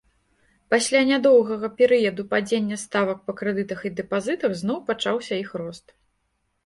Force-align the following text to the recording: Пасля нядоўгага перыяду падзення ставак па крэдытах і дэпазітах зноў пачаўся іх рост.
Пасля 0.73 1.01
нядоўгага 1.09 1.67
перыяду 1.81 2.25
падзення 2.33 2.79
ставак 2.85 3.17
па 3.27 3.31
крэдытах 3.43 3.79
і 3.91 3.95
дэпазітах 4.01 4.51
зноў 4.63 4.77
пачаўся 4.93 5.33
іх 5.43 5.49
рост. 5.63 5.85